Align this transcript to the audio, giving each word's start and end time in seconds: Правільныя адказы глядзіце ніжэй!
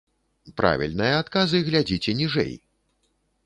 Правільныя 0.61 1.19
адказы 1.25 1.63
глядзіце 1.69 2.19
ніжэй! 2.25 2.53